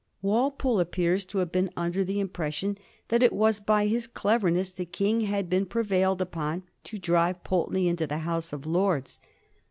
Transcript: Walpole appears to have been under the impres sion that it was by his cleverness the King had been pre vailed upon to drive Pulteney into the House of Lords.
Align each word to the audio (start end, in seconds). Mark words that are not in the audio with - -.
Walpole 0.23 0.79
appears 0.79 1.25
to 1.25 1.37
have 1.37 1.51
been 1.51 1.69
under 1.77 2.03
the 2.03 2.17
impres 2.23 2.53
sion 2.55 2.79
that 3.09 3.21
it 3.21 3.31
was 3.31 3.59
by 3.59 3.85
his 3.85 4.07
cleverness 4.07 4.73
the 4.73 4.83
King 4.83 5.21
had 5.27 5.47
been 5.47 5.67
pre 5.67 5.83
vailed 5.83 6.21
upon 6.23 6.63
to 6.85 6.97
drive 6.97 7.43
Pulteney 7.43 7.87
into 7.87 8.07
the 8.07 8.17
House 8.25 8.51
of 8.51 8.65
Lords. 8.65 9.19